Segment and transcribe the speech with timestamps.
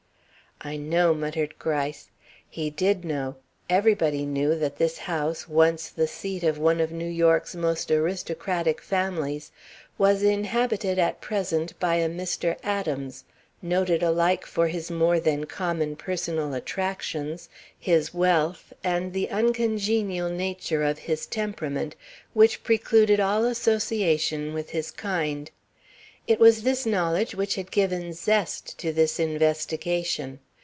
[0.63, 1.57] "I know," muttered Mr.
[1.57, 2.09] Gryce.
[2.47, 7.09] He did know, everybody knew, that this house, once the seat of one of New
[7.09, 9.51] York's most aristocratic families,
[9.97, 12.57] was inhabited at present by a Mr.
[12.61, 13.23] Adams,
[13.59, 17.49] noted alike for his more than common personal attractions,
[17.79, 21.95] his wealth, and the uncongenial nature of his temperament,
[22.33, 25.49] which precluded all association with his kind.
[26.27, 30.37] It was this knowledge which had given zest to this investigation.